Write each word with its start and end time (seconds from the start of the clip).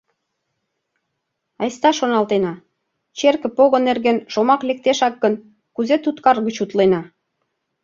Айста 1.61 1.89
шоналтена, 1.97 2.53
черке 3.17 3.47
пого 3.57 3.77
нерген 3.87 4.17
шомак 4.33 4.61
лектешак 4.67 5.15
гын, 5.23 5.33
кузе 5.75 5.95
туткар 6.03 6.37
гыч 6.45 6.55
утлена? 6.63 7.01